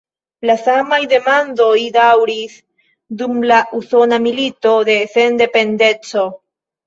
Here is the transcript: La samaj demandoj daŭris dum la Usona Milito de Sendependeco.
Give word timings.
La 0.49 0.53
samaj 0.59 0.97
demandoj 1.09 1.73
daŭris 1.97 2.55
dum 3.21 3.37
la 3.51 3.59
Usona 3.81 4.19
Milito 4.23 4.71
de 4.91 4.95
Sendependeco. 5.17 6.25